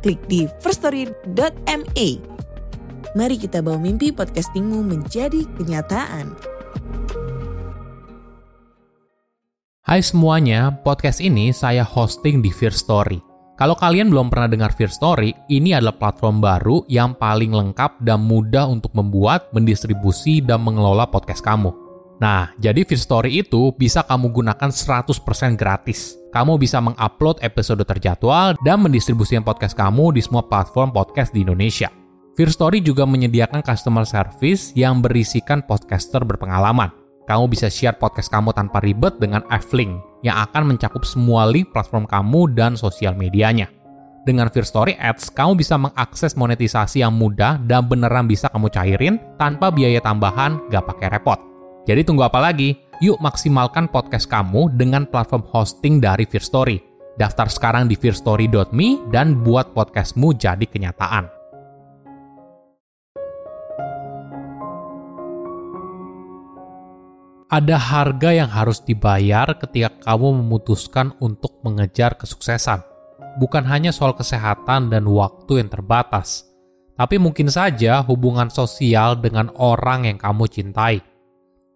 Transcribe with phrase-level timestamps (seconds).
[0.00, 2.08] klik di firststory.me.
[3.10, 6.32] Mari kita bawa mimpi podcastingmu menjadi kenyataan.
[9.84, 13.18] Hai semuanya, podcast ini saya hosting di Fear Story.
[13.58, 18.22] Kalau kalian belum pernah dengar Fear Story, ini adalah platform baru yang paling lengkap dan
[18.22, 21.74] mudah untuk membuat, mendistribusi, dan mengelola podcast kamu.
[22.22, 26.19] Nah, jadi Fear Story itu bisa kamu gunakan 100% gratis.
[26.30, 31.90] Kamu bisa mengupload episode terjadwal dan mendistribusikan podcast kamu di semua platform podcast di Indonesia.
[32.38, 36.94] Fear Story juga menyediakan customer service yang berisikan podcaster berpengalaman.
[37.26, 42.06] Kamu bisa share podcast kamu tanpa ribet dengan F-Link yang akan mencakup semua link platform
[42.06, 43.66] kamu dan sosial medianya.
[44.22, 49.18] Dengan Fear Story Ads, kamu bisa mengakses monetisasi yang mudah dan beneran bisa kamu cairin
[49.34, 51.42] tanpa biaya tambahan, gak pakai repot.
[51.90, 52.89] Jadi tunggu apa lagi?
[53.00, 56.76] Yuk maksimalkan podcast kamu dengan platform hosting dari Fear Story.
[57.16, 61.40] Daftar sekarang di fearstory.me dan buat podcastmu jadi kenyataan.
[67.50, 72.78] ada harga yang harus dibayar ketika kamu memutuskan untuk mengejar kesuksesan.
[73.42, 76.46] Bukan hanya soal kesehatan dan waktu yang terbatas,
[76.94, 81.09] tapi mungkin saja hubungan sosial dengan orang yang kamu cintai.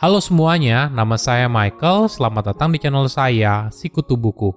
[0.00, 2.08] Halo semuanya, nama saya Michael.
[2.08, 4.48] Selamat datang di channel saya, Sikutu Buku.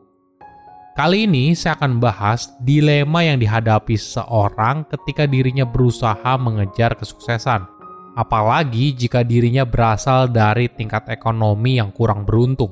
[0.95, 7.67] Kali ini saya akan bahas dilema yang dihadapi seorang ketika dirinya berusaha mengejar kesuksesan
[8.15, 12.71] apalagi jika dirinya berasal dari tingkat ekonomi yang kurang beruntung.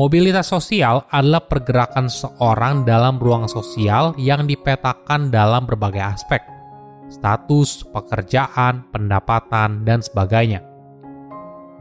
[0.00, 6.40] Mobilitas sosial adalah pergerakan seorang dalam ruang sosial yang dipetakan dalam berbagai aspek,
[7.12, 10.71] status, pekerjaan, pendapatan, dan sebagainya.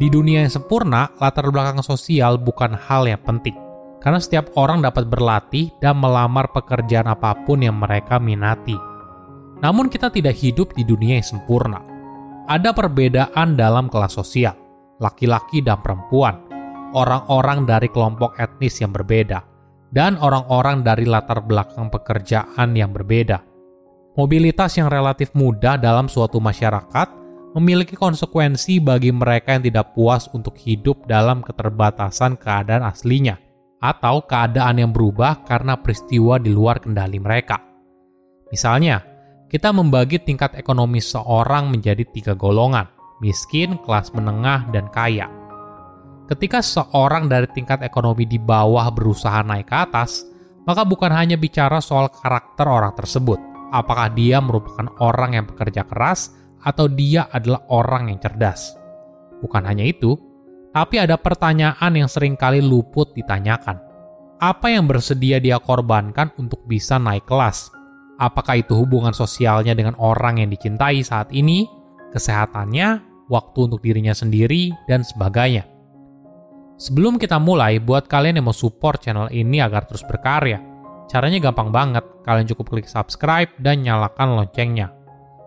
[0.01, 3.53] Di dunia yang sempurna, latar belakang sosial bukan hal yang penting,
[4.01, 8.73] karena setiap orang dapat berlatih dan melamar pekerjaan apa pun yang mereka minati.
[9.61, 11.85] Namun, kita tidak hidup di dunia yang sempurna
[12.49, 14.57] ada perbedaan dalam kelas sosial,
[14.97, 16.41] laki-laki dan perempuan,
[16.97, 19.45] orang-orang dari kelompok etnis yang berbeda,
[19.93, 23.45] dan orang-orang dari latar belakang pekerjaan yang berbeda.
[24.17, 27.20] Mobilitas yang relatif mudah dalam suatu masyarakat
[27.51, 33.35] memiliki konsekuensi bagi mereka yang tidak puas untuk hidup dalam keterbatasan keadaan aslinya,
[33.81, 37.59] atau keadaan yang berubah karena peristiwa di luar kendali mereka.
[38.53, 39.03] Misalnya,
[39.51, 42.87] kita membagi tingkat ekonomi seorang menjadi tiga golongan,
[43.19, 45.27] miskin, kelas menengah, dan kaya.
[46.31, 50.23] Ketika seorang dari tingkat ekonomi di bawah berusaha naik ke atas,
[50.63, 53.39] maka bukan hanya bicara soal karakter orang tersebut,
[53.75, 58.77] apakah dia merupakan orang yang bekerja keras atau dia adalah orang yang cerdas.
[59.41, 60.17] Bukan hanya itu,
[60.71, 63.81] tapi ada pertanyaan yang sering kali luput ditanyakan.
[64.41, 67.81] Apa yang bersedia dia korbankan untuk bisa naik kelas?
[68.21, 71.65] apakah itu hubungan sosialnya dengan orang yang dicintai saat ini,
[72.13, 73.01] kesehatannya,
[73.33, 75.65] waktu untuk dirinya sendiri, dan sebagainya.
[76.77, 80.61] Sebelum kita mulai, buat kalian yang mau support channel ini agar terus berkarya,
[81.09, 82.05] caranya gampang banget.
[82.21, 84.93] Kalian cukup klik subscribe dan nyalakan loncengnya.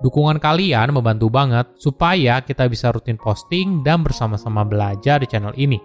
[0.05, 5.81] Dukungan kalian membantu banget supaya kita bisa rutin posting dan bersama-sama belajar di channel ini.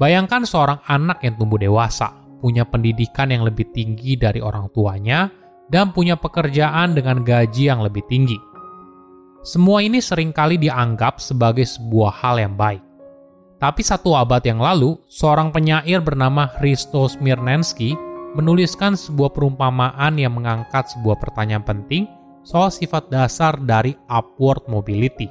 [0.00, 2.08] Bayangkan seorang anak yang tumbuh dewasa,
[2.40, 5.28] punya pendidikan yang lebih tinggi dari orang tuanya,
[5.68, 8.40] dan punya pekerjaan dengan gaji yang lebih tinggi.
[9.44, 12.80] Semua ini sering kali dianggap sebagai sebuah hal yang baik.
[13.60, 17.92] Tapi satu abad yang lalu, seorang penyair bernama Hristo Smirnensky
[18.34, 22.06] menuliskan sebuah perumpamaan yang mengangkat sebuah pertanyaan penting
[22.46, 25.28] soal sifat dasar dari upward mobility.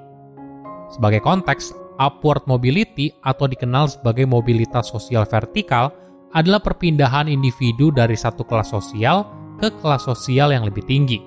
[0.89, 5.93] Sebagai konteks, upward mobility atau dikenal sebagai mobilitas sosial vertikal
[6.33, 9.25] adalah perpindahan individu dari satu kelas sosial
[9.57, 11.19] ke kelas sosial yang lebih tinggi.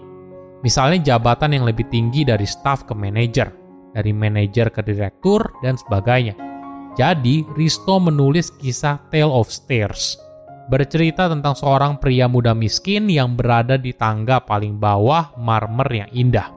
[0.63, 3.51] Misalnya jabatan yang lebih tinggi dari staf ke manajer,
[3.91, 6.39] dari manajer ke direktur, dan sebagainya.
[6.95, 10.15] Jadi, Risto menulis kisah Tale of Stairs,
[10.70, 16.49] bercerita tentang seorang pria muda miskin yang berada di tangga paling bawah marmer yang indah.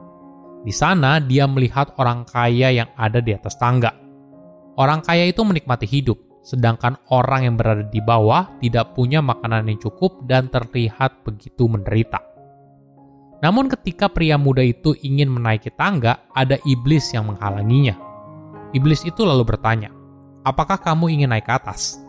[0.66, 3.94] Di sana, dia melihat orang kaya yang ada di atas tangga.
[4.76, 9.78] Orang kaya itu menikmati hidup, sedangkan orang yang berada di bawah tidak punya makanan yang
[9.78, 12.18] cukup dan terlihat begitu menderita.
[13.42, 17.94] Namun, ketika pria muda itu ingin menaiki tangga, ada iblis yang menghalanginya.
[18.72, 19.92] Iblis itu lalu bertanya,
[20.42, 22.05] "Apakah kamu ingin naik ke atas?"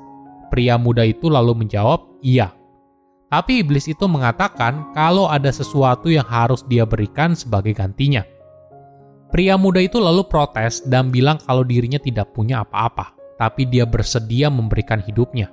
[0.48, 2.56] Pria muda itu lalu menjawab, "Iya."
[3.28, 8.24] Tapi iblis itu mengatakan kalau ada sesuatu yang harus dia berikan sebagai gantinya.
[9.28, 14.48] Pria muda itu lalu protes dan bilang kalau dirinya tidak punya apa-apa, tapi dia bersedia
[14.48, 15.52] memberikan hidupnya.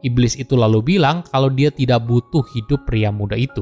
[0.00, 3.60] Iblis itu lalu bilang kalau dia tidak butuh hidup pria muda itu.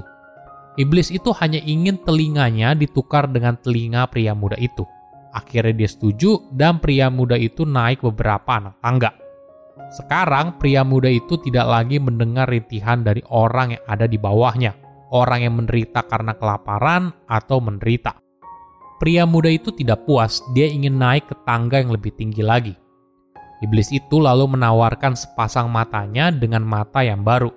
[0.79, 4.87] Iblis itu hanya ingin telinganya ditukar dengan telinga pria muda itu.
[5.35, 9.22] Akhirnya dia setuju dan pria muda itu naik beberapa anak tangga.
[9.93, 14.73] Sekarang pria muda itu tidak lagi mendengar rintihan dari orang yang ada di bawahnya,
[15.12, 18.17] orang yang menderita karena kelaparan atau menderita.
[18.97, 22.73] Pria muda itu tidak puas, dia ingin naik ke tangga yang lebih tinggi lagi.
[23.61, 27.53] Iblis itu lalu menawarkan sepasang matanya dengan mata yang baru.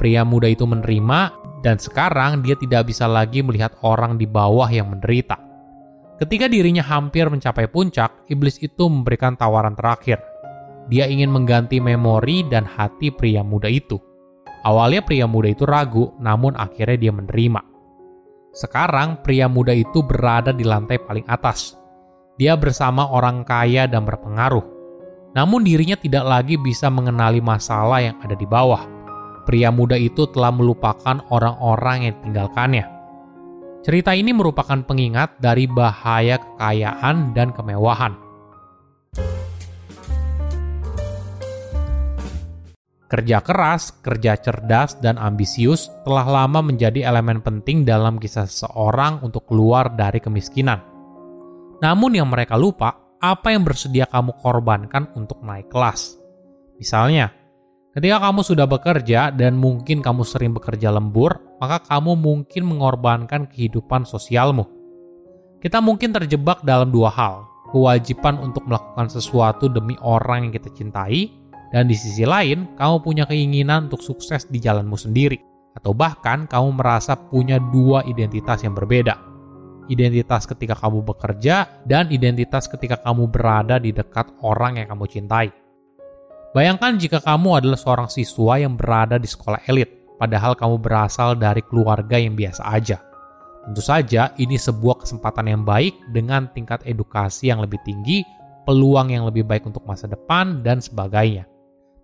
[0.00, 1.20] Pria muda itu menerima,
[1.60, 5.36] dan sekarang dia tidak bisa lagi melihat orang di bawah yang menderita.
[6.16, 10.29] Ketika dirinya hampir mencapai puncak, iblis itu memberikan tawaran terakhir.
[10.90, 13.94] Dia ingin mengganti memori dan hati pria muda itu.
[14.66, 17.62] Awalnya pria muda itu ragu, namun akhirnya dia menerima.
[18.50, 21.78] Sekarang pria muda itu berada di lantai paling atas.
[22.34, 24.66] Dia bersama orang kaya dan berpengaruh.
[25.30, 28.82] Namun dirinya tidak lagi bisa mengenali masalah yang ada di bawah.
[29.46, 32.84] Pria muda itu telah melupakan orang-orang yang tinggalkannya.
[33.86, 38.29] Cerita ini merupakan pengingat dari bahaya kekayaan dan kemewahan
[43.10, 49.50] Kerja keras, kerja cerdas, dan ambisius telah lama menjadi elemen penting dalam kisah seseorang untuk
[49.50, 50.78] keluar dari kemiskinan.
[51.82, 56.22] Namun yang mereka lupa, apa yang bersedia kamu korbankan untuk naik kelas.
[56.78, 57.34] Misalnya,
[57.90, 64.06] ketika kamu sudah bekerja dan mungkin kamu sering bekerja lembur, maka kamu mungkin mengorbankan kehidupan
[64.06, 64.70] sosialmu.
[65.58, 67.42] Kita mungkin terjebak dalam dua hal,
[67.74, 71.39] kewajiban untuk melakukan sesuatu demi orang yang kita cintai,
[71.70, 75.38] dan di sisi lain, kamu punya keinginan untuk sukses di jalanmu sendiri,
[75.78, 79.14] atau bahkan kamu merasa punya dua identitas yang berbeda.
[79.86, 85.50] Identitas ketika kamu bekerja dan identitas ketika kamu berada di dekat orang yang kamu cintai.
[86.50, 91.62] Bayangkan jika kamu adalah seorang siswa yang berada di sekolah elit, padahal kamu berasal dari
[91.62, 92.98] keluarga yang biasa aja.
[93.66, 98.26] Tentu saja, ini sebuah kesempatan yang baik dengan tingkat edukasi yang lebih tinggi,
[98.66, 101.49] peluang yang lebih baik untuk masa depan, dan sebagainya.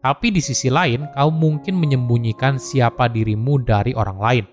[0.07, 4.47] Tapi di sisi lain, kamu mungkin menyembunyikan siapa dirimu dari orang lain.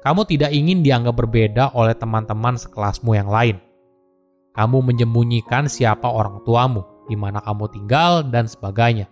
[0.00, 3.60] Kamu tidak ingin dianggap berbeda oleh teman-teman sekelasmu yang lain.
[4.56, 9.04] Kamu menyembunyikan siapa orang tuamu, di mana kamu tinggal, dan sebagainya.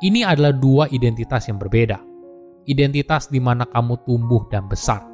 [0.00, 2.00] Ini adalah dua identitas yang berbeda.
[2.64, 5.04] Identitas di mana kamu tumbuh dan besar.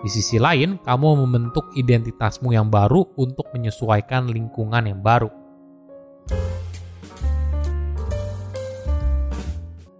[0.00, 5.41] Di sisi lain, kamu membentuk identitasmu yang baru untuk menyesuaikan lingkungan yang baru.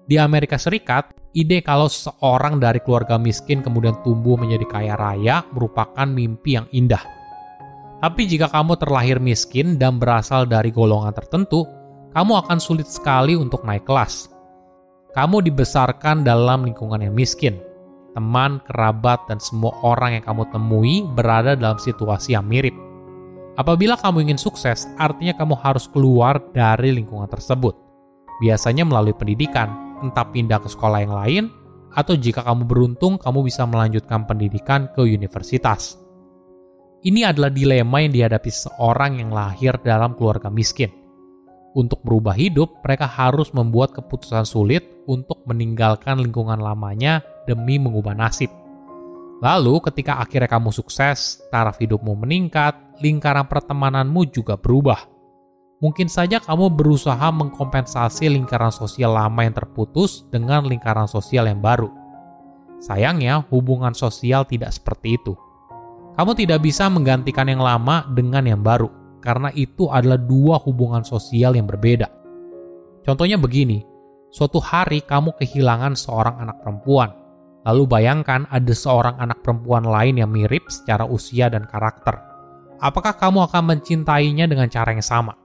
[0.03, 6.07] Di Amerika Serikat, ide kalau seorang dari keluarga miskin kemudian tumbuh menjadi kaya raya merupakan
[6.07, 7.03] mimpi yang indah.
[8.03, 11.63] Tapi jika kamu terlahir miskin dan berasal dari golongan tertentu,
[12.11, 14.27] kamu akan sulit sekali untuk naik kelas.
[15.15, 17.63] Kamu dibesarkan dalam lingkungan yang miskin.
[18.13, 22.75] Teman, kerabat, dan semua orang yang kamu temui berada dalam situasi yang mirip.
[23.55, 27.77] Apabila kamu ingin sukses, artinya kamu harus keluar dari lingkungan tersebut.
[28.43, 31.45] Biasanya melalui pendidikan, entah pindah ke sekolah yang lain,
[31.93, 36.01] atau jika kamu beruntung, kamu bisa melanjutkan pendidikan ke universitas.
[37.03, 40.91] Ini adalah dilema yang dihadapi seorang yang lahir dalam keluarga miskin.
[41.73, 48.53] Untuk berubah hidup, mereka harus membuat keputusan sulit untuk meninggalkan lingkungan lamanya demi mengubah nasib.
[49.43, 55.12] Lalu, ketika akhirnya kamu sukses, taraf hidupmu meningkat, lingkaran pertemananmu juga berubah
[55.83, 61.91] mungkin saja kamu berusaha mengkompensasi lingkaran sosial lama yang terputus dengan lingkaran sosial yang baru.
[62.79, 65.35] Sayangnya, hubungan sosial tidak seperti itu.
[66.15, 71.59] Kamu tidak bisa menggantikan yang lama dengan yang baru, karena itu adalah dua hubungan sosial
[71.59, 72.07] yang berbeda.
[73.03, 73.83] Contohnya begini,
[74.31, 77.11] suatu hari kamu kehilangan seorang anak perempuan,
[77.67, 82.19] lalu bayangkan ada seorang anak perempuan lain yang mirip secara usia dan karakter.
[82.83, 85.39] Apakah kamu akan mencintainya dengan cara yang sama?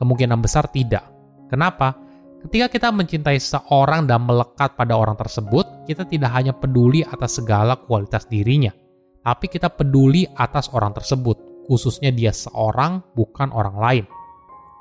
[0.00, 1.04] Kemungkinan besar tidak.
[1.52, 1.92] Kenapa?
[2.40, 7.76] Ketika kita mencintai seorang dan melekat pada orang tersebut, kita tidak hanya peduli atas segala
[7.76, 8.72] kualitas dirinya,
[9.20, 11.36] tapi kita peduli atas orang tersebut,
[11.68, 14.04] khususnya dia seorang, bukan orang lain.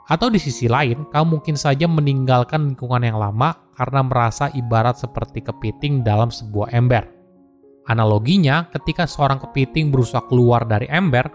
[0.08, 5.44] Atau di sisi lain, kamu mungkin saja meninggalkan lingkungan yang lama karena merasa ibarat seperti
[5.44, 7.06] kepiting dalam sebuah ember.
[7.92, 11.28] Analoginya, ketika seorang kepiting berusaha keluar dari ember,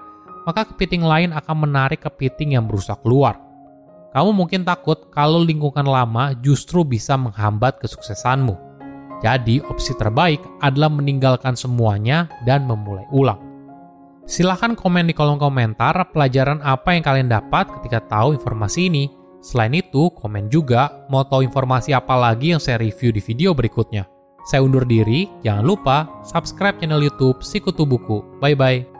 [0.48, 3.38] maka kepiting lain akan menarik kepiting yang berusaha keluar.
[4.14, 8.54] Kamu mungkin takut kalau lingkungan lama justru bisa menghambat kesuksesanmu.
[9.26, 13.42] Jadi, opsi terbaik adalah meninggalkan semuanya dan memulai ulang.
[14.24, 19.04] Silahkan komen di kolom komentar pelajaran apa yang kalian dapat ketika tahu informasi ini.
[19.42, 24.06] Selain itu, komen juga mau tahu informasi apa lagi yang saya review di video berikutnya.
[24.44, 28.22] Saya undur diri, jangan lupa subscribe channel YouTube Sikutu Buku.
[28.38, 28.93] Bye bye.